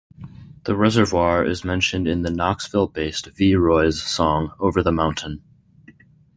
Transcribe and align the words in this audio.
The 0.63 0.75
reservoir 0.75 1.45
is 1.45 1.63
mentioned 1.63 2.07
in 2.07 2.23
the 2.23 2.31
Knoxville-based 2.31 3.27
V-Roys 3.35 4.01
song 4.01 4.49
"Over 4.59 4.81
the 4.81 4.91
Mountain". 4.91 5.43